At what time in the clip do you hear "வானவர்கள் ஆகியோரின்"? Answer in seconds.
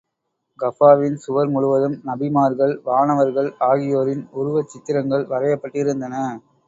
2.83-4.25